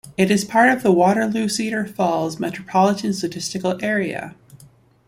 [0.17, 4.33] It is part of the Waterloo-Cedar Falls Metropolitan Statistical Area.